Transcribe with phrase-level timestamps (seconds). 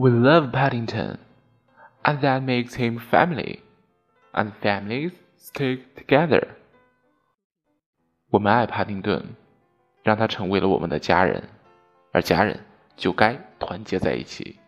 [0.00, 1.18] We love Paddington,
[2.04, 3.62] and that makes him family,
[4.32, 6.46] and families stick together.
[8.30, 9.34] 我们爱帕丁顿，
[10.04, 11.42] 让他成为了我们的家人，
[12.12, 12.60] 而家人
[12.94, 14.60] 就该团结在一起。